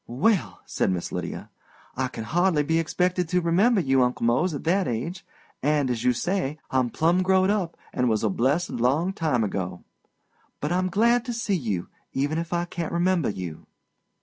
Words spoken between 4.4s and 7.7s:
at that age. And, as you say, I'm 'plum growed